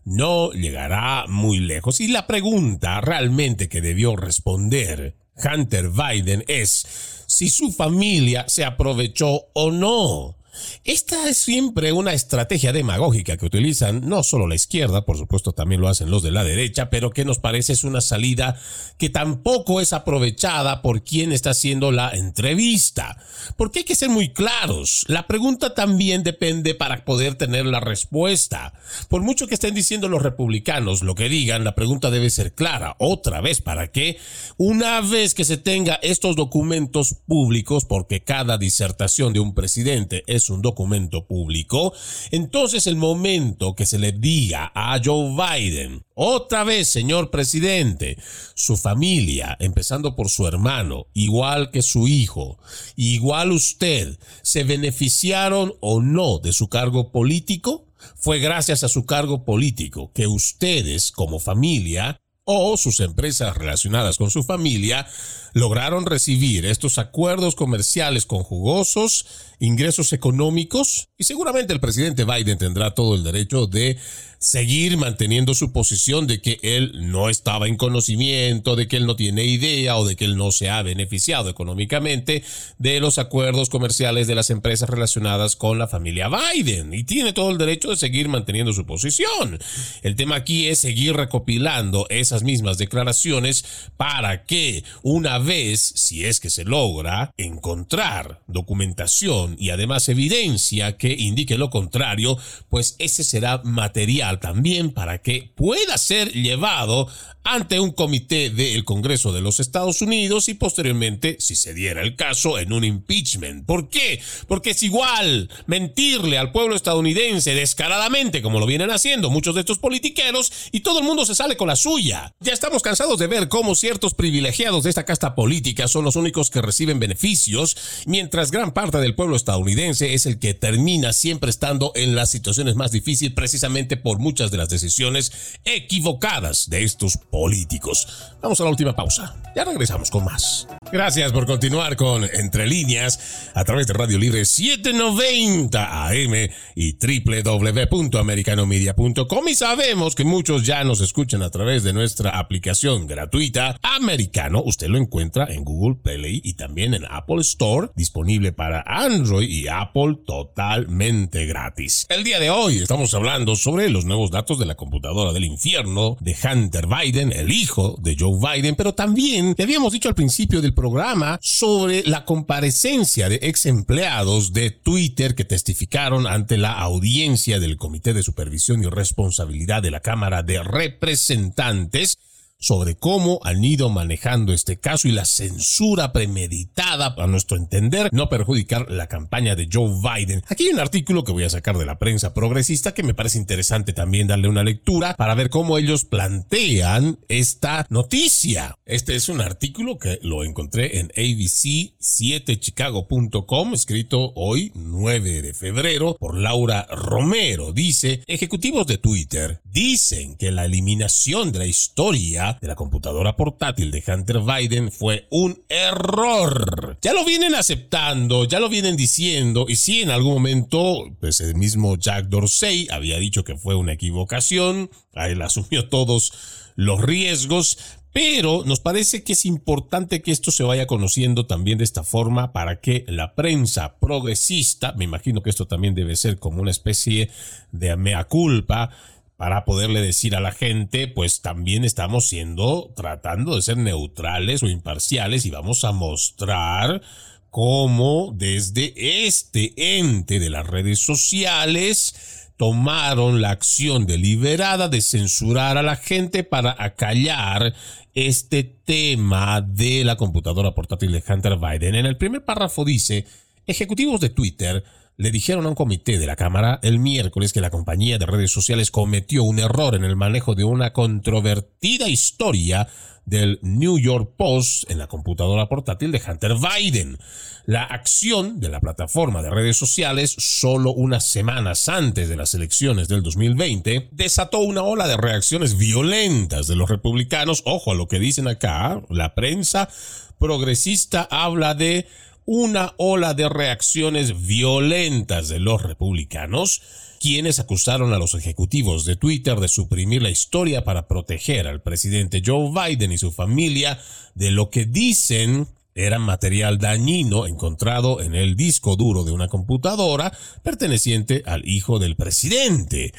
[0.04, 2.00] no llegará muy lejos.
[2.00, 6.86] Y la pregunta realmente que debió responder Hunter Biden es
[7.26, 10.38] si su familia se aprovechó o no
[10.84, 15.82] esta es siempre una estrategia demagógica que utilizan no solo la izquierda, por supuesto también
[15.82, 18.60] lo hacen los de la derecha, pero que nos parece es una salida
[18.98, 23.18] que tampoco es aprovechada por quien está haciendo la entrevista.
[23.58, 25.06] Porque hay que ser muy claros.
[25.08, 28.74] La pregunta también depende para poder tener la respuesta.
[29.10, 32.96] Por mucho que estén diciendo los republicanos lo que digan, la pregunta debe ser clara.
[33.00, 34.18] Otra vez, ¿para qué?
[34.58, 40.45] Una vez que se tenga estos documentos públicos, porque cada disertación de un presidente es
[40.50, 41.94] un documento público,
[42.32, 48.18] entonces el momento que se le diga a Joe Biden, otra vez, señor presidente,
[48.54, 52.58] su familia, empezando por su hermano, igual que su hijo,
[52.96, 59.44] igual usted, se beneficiaron o no de su cargo político, fue gracias a su cargo
[59.44, 65.08] político que ustedes como familia o sus empresas relacionadas con su familia
[65.54, 69.26] lograron recibir estos acuerdos comerciales con jugosos
[69.60, 73.98] ingresos económicos y seguramente el presidente Biden tendrá todo el derecho de
[74.46, 79.16] seguir manteniendo su posición de que él no estaba en conocimiento, de que él no
[79.16, 82.44] tiene idea o de que él no se ha beneficiado económicamente
[82.78, 87.50] de los acuerdos comerciales de las empresas relacionadas con la familia Biden y tiene todo
[87.50, 89.58] el derecho de seguir manteniendo su posición.
[90.04, 93.66] El tema aquí es seguir recopilando esas mismas declaraciones
[93.98, 101.16] para que una vez, si es que se logra, encontrar documentación y además evidencia que
[101.18, 102.38] indique lo contrario,
[102.70, 107.08] pues ese será material también para que pueda ser llevado
[107.46, 112.16] ante un comité del Congreso de los Estados Unidos y posteriormente, si se diera el
[112.16, 113.68] caso, en un impeachment.
[113.68, 114.20] ¿Por qué?
[114.48, 119.78] Porque es igual mentirle al pueblo estadounidense descaradamente, como lo vienen haciendo muchos de estos
[119.78, 122.34] politiqueros, y todo el mundo se sale con la suya.
[122.40, 126.50] Ya estamos cansados de ver cómo ciertos privilegiados de esta casta política son los únicos
[126.50, 131.92] que reciben beneficios, mientras gran parte del pueblo estadounidense es el que termina siempre estando
[131.94, 138.08] en las situaciones más difíciles precisamente por muchas de las decisiones equivocadas de estos políticos.
[138.42, 139.36] Vamos a la última pausa.
[139.56, 140.68] Ya regresamos con más.
[140.92, 146.34] Gracias por continuar con Entre Líneas a través de Radio Libre 790 AM
[146.76, 149.48] y www.americanomedia.com.
[149.48, 154.64] Y sabemos que muchos ya nos escuchan a través de nuestra aplicación gratuita Americano.
[154.66, 159.68] Usted lo encuentra en Google Play y también en Apple Store, disponible para Android y
[159.68, 162.08] Apple totalmente gratis.
[162.10, 166.18] El día de hoy estamos hablando sobre los nuevos datos de la computadora del infierno
[166.20, 170.62] de Hunter Biden el hijo de Joe Biden, pero también, le habíamos dicho al principio
[170.62, 177.60] del programa, sobre la comparecencia de ex empleados de Twitter que testificaron ante la audiencia
[177.60, 182.18] del Comité de Supervisión y Responsabilidad de la Cámara de Representantes
[182.66, 188.28] sobre cómo han ido manejando este caso y la censura premeditada, a nuestro entender, no
[188.28, 190.42] perjudicar la campaña de Joe Biden.
[190.48, 193.38] Aquí hay un artículo que voy a sacar de la prensa progresista que me parece
[193.38, 198.76] interesante también darle una lectura para ver cómo ellos plantean esta noticia.
[198.88, 206.36] Este es un artículo que lo encontré en abc7chicago.com, escrito hoy 9 de febrero por
[206.36, 207.74] Laura Romero.
[207.74, 213.92] Dice, ejecutivos de Twitter dicen que la eliminación de la historia de la computadora portátil
[213.92, 216.98] de Hunter Biden fue un error.
[217.02, 221.56] Ya lo vienen aceptando, ya lo vienen diciendo, y si en algún momento, pues el
[221.56, 226.34] mismo Jack Dorsey había dicho que fue una equivocación, a él asumió todos
[226.76, 227.78] los riesgos,
[228.16, 232.54] pero nos parece que es importante que esto se vaya conociendo también de esta forma
[232.54, 237.30] para que la prensa progresista, me imagino que esto también debe ser como una especie
[237.74, 238.92] de mea culpa,
[239.38, 244.68] para poderle decir a la gente, pues también estamos siendo, tratando de ser neutrales o
[244.68, 247.02] imparciales y vamos a mostrar
[247.50, 248.94] cómo desde
[249.28, 256.44] este ente de las redes sociales tomaron la acción deliberada de censurar a la gente
[256.44, 257.74] para acallar
[258.14, 261.96] este tema de la computadora portátil de Hunter Biden.
[261.96, 263.26] En el primer párrafo dice,
[263.68, 264.84] ejecutivos de Twitter
[265.18, 268.52] le dijeron a un comité de la Cámara el miércoles que la compañía de redes
[268.52, 272.88] sociales cometió un error en el manejo de una controvertida historia
[273.26, 277.18] del New York Post en la computadora portátil de Hunter Biden.
[277.66, 283.08] La acción de la plataforma de redes sociales solo unas semanas antes de las elecciones
[283.08, 287.64] del 2020 desató una ola de reacciones violentas de los republicanos.
[287.66, 289.90] Ojo a lo que dicen acá, la prensa
[290.38, 292.08] progresista habla de
[292.46, 296.82] una ola de reacciones violentas de los republicanos,
[297.20, 302.44] quienes acusaron a los ejecutivos de Twitter de suprimir la historia para proteger al presidente
[302.46, 304.00] Joe Biden y su familia
[304.36, 310.38] de lo que dicen era material dañino encontrado en el disco duro de una computadora
[310.62, 313.14] perteneciente al hijo del presidente.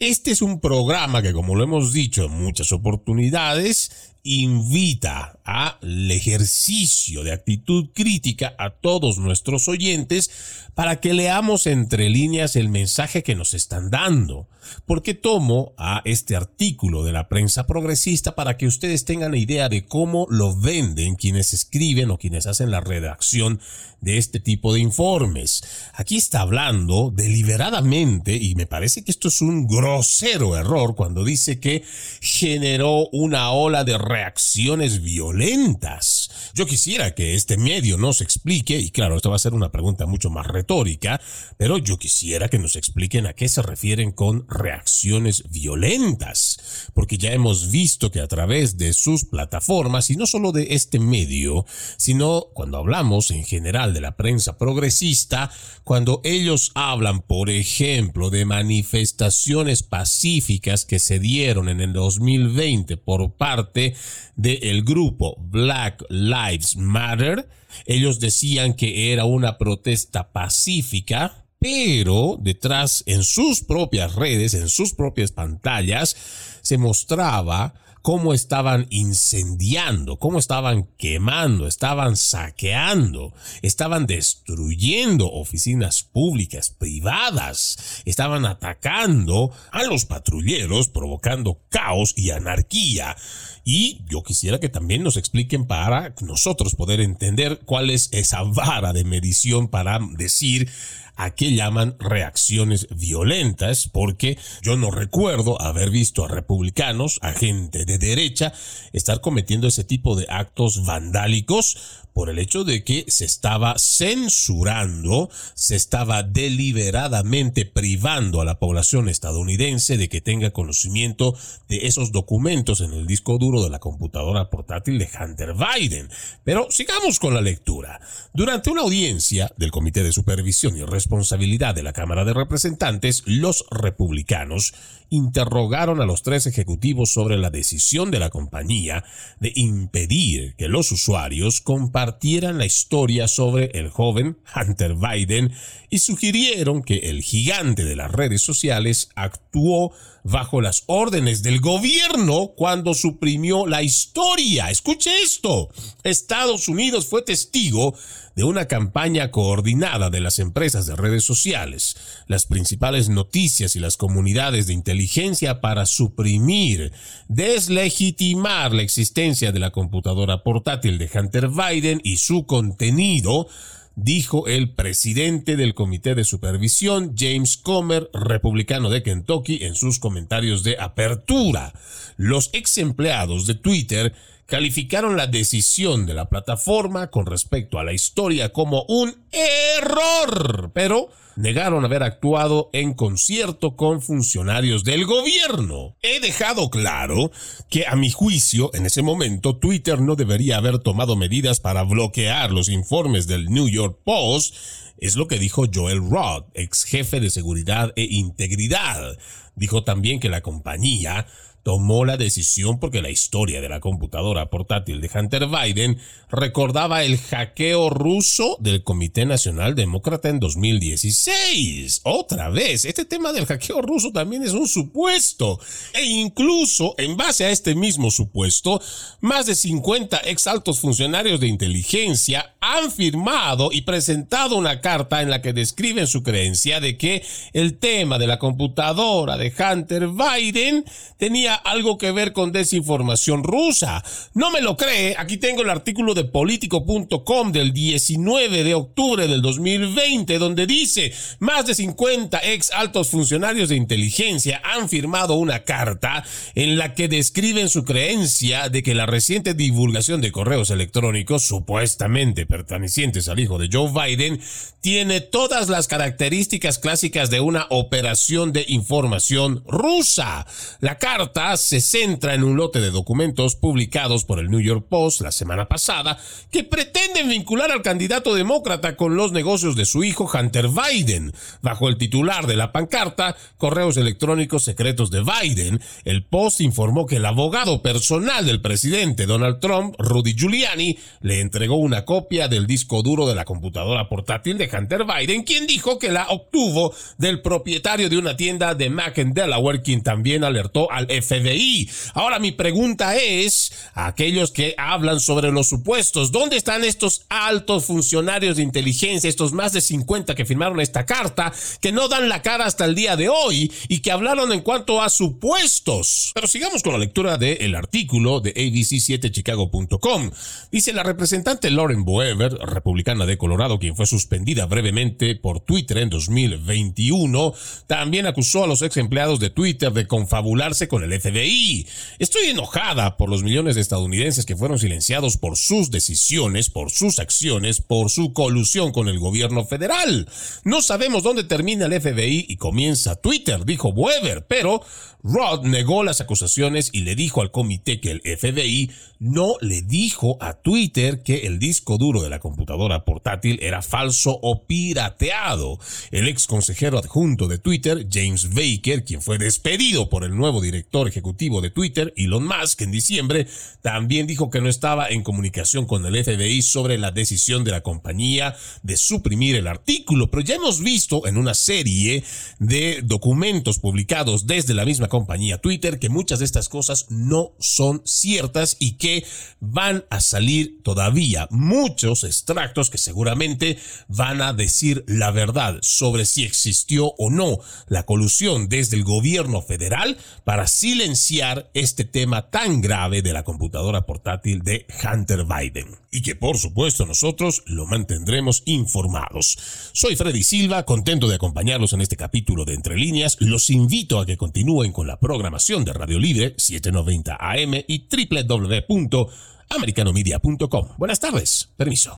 [0.00, 7.24] Este es un programa que, como lo hemos dicho en muchas oportunidades, invita al ejercicio
[7.24, 10.30] de actitud crítica a todos nuestros oyentes
[10.74, 14.48] para que leamos entre líneas el mensaje que nos están dando.
[14.86, 19.86] Porque tomo a este artículo de la prensa progresista para que ustedes tengan idea de
[19.86, 23.60] cómo lo venden quienes escriben o quienes hacen la redacción
[24.00, 25.62] de este tipo de informes.
[25.94, 31.58] Aquí está hablando deliberadamente y me parece que esto es un grosero error cuando dice
[31.58, 31.82] que
[32.20, 36.30] generó una ola de reacciones violentas.
[36.54, 40.06] Yo quisiera que este medio nos explique, y claro, esto va a ser una pregunta
[40.06, 41.20] mucho más retórica,
[41.56, 47.32] pero yo quisiera que nos expliquen a qué se refieren con reacciones violentas, porque ya
[47.32, 51.66] hemos visto que a través de sus plataformas, y no solo de este medio,
[51.96, 55.50] sino cuando hablamos en general de la prensa progresista,
[55.82, 63.32] cuando ellos hablan, por ejemplo, de manifestaciones pacíficas que se dieron en el 2020 por
[63.32, 63.94] parte
[64.36, 67.48] del grupo Black Lives Matter.
[67.86, 74.94] Ellos decían que era una protesta pacífica, pero detrás en sus propias redes, en sus
[74.94, 76.16] propias pantallas,
[76.62, 83.32] se mostraba cómo estaban incendiando, cómo estaban quemando, estaban saqueando,
[83.62, 93.16] estaban destruyendo oficinas públicas, privadas, estaban atacando a los patrulleros, provocando caos y anarquía.
[93.64, 98.92] Y yo quisiera que también nos expliquen para nosotros poder entender cuál es esa vara
[98.92, 100.70] de medición para decir
[101.16, 107.84] a qué llaman reacciones violentas, porque yo no recuerdo haber visto a republicanos, a gente
[107.84, 108.52] de derecha,
[108.92, 115.30] estar cometiendo ese tipo de actos vandálicos por el hecho de que se estaba censurando,
[115.54, 121.34] se estaba deliberadamente privando a la población estadounidense de que tenga conocimiento
[121.70, 126.10] de esos documentos en el disco duro de la computadora portátil de Hunter Biden.
[126.44, 128.02] Pero sigamos con la lectura.
[128.34, 133.64] Durante una audiencia del Comité de Supervisión y Responsabilidad de la Cámara de Representantes, los
[133.70, 134.74] republicanos
[135.08, 139.04] interrogaron a los tres ejecutivos sobre la decisión de la compañía
[139.40, 142.09] de impedir que los usuarios compartieran
[142.58, 145.52] la historia sobre el joven Hunter Biden
[145.88, 149.92] y sugirieron que el gigante de las redes sociales actuó
[150.24, 154.70] bajo las órdenes del gobierno cuando suprimió la historia.
[154.70, 155.68] Escuche esto.
[156.02, 157.94] Estados Unidos fue testigo
[158.36, 161.96] de una campaña coordinada de las empresas de redes sociales,
[162.26, 166.92] las principales noticias y las comunidades de inteligencia para suprimir,
[167.28, 173.48] deslegitimar la existencia de la computadora portátil de Hunter Biden y su contenido,
[173.94, 180.62] dijo el presidente del Comité de Supervisión, James Comer, republicano de Kentucky, en sus comentarios
[180.62, 181.72] de apertura.
[182.16, 184.14] Los ex empleados de Twitter
[184.46, 191.08] calificaron la decisión de la plataforma con respecto a la historia como un error, pero
[191.40, 195.96] negaron haber actuado en concierto con funcionarios del gobierno.
[196.02, 197.30] He dejado claro
[197.70, 202.52] que a mi juicio en ese momento Twitter no debería haber tomado medidas para bloquear
[202.52, 204.54] los informes del New York Post,
[204.98, 209.16] es lo que dijo Joel Roth, ex jefe de seguridad e integridad.
[209.56, 211.26] Dijo también que la compañía
[211.62, 215.98] tomó la decisión porque la historia de la computadora portátil de Hunter Biden
[216.30, 222.02] recordaba el hackeo ruso del Comité Nacional Demócrata en 2016.
[222.04, 225.58] Otra vez, este tema del hackeo ruso también es un supuesto.
[225.92, 228.80] E incluso, en base a este mismo supuesto,
[229.20, 235.30] más de 50 ex altos funcionarios de inteligencia han firmado y presentado una carta en
[235.30, 240.84] la que describen su creencia de que el tema de la computadora de Hunter Biden
[241.16, 244.02] tenía algo que ver con desinformación rusa.
[244.34, 249.42] No me lo cree, aquí tengo el artículo de político.com del 19 de octubre del
[249.42, 256.24] 2020 donde dice más de 50 ex altos funcionarios de inteligencia han firmado una carta
[256.54, 262.46] en la que describen su creencia de que la reciente divulgación de correos electrónicos supuestamente
[262.46, 264.40] pertenecientes al hijo de Joe Biden
[264.80, 270.46] tiene todas las características clásicas de una operación de información rusa.
[270.80, 275.22] La carta se centra en un lote de documentos publicados por el New York Post
[275.22, 276.18] la semana pasada
[276.50, 281.32] que pretenden vincular al candidato demócrata con los negocios de su hijo Hunter Biden.
[281.62, 287.16] Bajo el titular de la pancarta, Correos electrónicos secretos de Biden, el Post informó que
[287.16, 293.02] el abogado personal del presidente Donald Trump, Rudy Giuliani, le entregó una copia del disco
[293.02, 298.10] duro de la computadora portátil de Hunter Biden, quien dijo que la obtuvo del propietario
[298.10, 301.88] de una tienda de Mac en Delaware, quien también alertó al FBI FBI.
[302.14, 308.56] Ahora mi pregunta es, aquellos que hablan sobre los supuestos, ¿dónde están estos altos funcionarios
[308.56, 312.66] de inteligencia, estos más de 50 que firmaron esta carta, que no dan la cara
[312.66, 316.32] hasta el día de hoy y que hablaron en cuanto a supuestos?
[316.34, 320.30] Pero sigamos con la lectura del artículo de abc7chicago.com.
[320.70, 326.10] Dice la representante Lauren Boever, republicana de Colorado, quien fue suspendida brevemente por Twitter en
[326.10, 327.54] 2021,
[327.86, 331.86] también acusó a los ex empleados de Twitter de confabularse con el FBI.
[332.18, 337.18] Estoy enojada por los millones de estadounidenses que fueron silenciados por sus decisiones, por sus
[337.18, 340.28] acciones, por su colusión con el gobierno federal.
[340.64, 344.82] No sabemos dónde termina el FBI y comienza Twitter, dijo Weber, pero
[345.22, 350.38] Rod negó las acusaciones y le dijo al comité que el FBI no le dijo
[350.40, 355.78] a Twitter que el disco duro de la computadora portátil era falso o pirateado.
[356.10, 361.09] El ex consejero adjunto de Twitter, James Baker, quien fue despedido por el nuevo director
[361.10, 363.46] ejecutivo de Twitter, Elon Musk, en diciembre,
[363.82, 367.82] también dijo que no estaba en comunicación con el FBI sobre la decisión de la
[367.82, 372.24] compañía de suprimir el artículo, pero ya hemos visto en una serie
[372.58, 378.02] de documentos publicados desde la misma compañía Twitter que muchas de estas cosas no son
[378.04, 379.24] ciertas y que
[379.60, 381.48] van a salir todavía.
[381.50, 387.58] Muchos extractos que seguramente van a decir la verdad sobre si existió o no
[387.88, 390.66] la colusión desde el gobierno federal para
[391.00, 395.96] silenciar este tema tan grave de la computadora portátil de Hunter Biden.
[396.10, 399.56] Y que por supuesto nosotros lo mantendremos informados.
[399.94, 403.38] Soy Freddy Silva, contento de acompañarlos en este capítulo de Entre Líneas.
[403.40, 410.88] Los invito a que continúen con la programación de Radio Libre 790 AM y www.americanomedia.com.
[410.98, 411.70] Buenas tardes.
[411.78, 412.08] Permiso.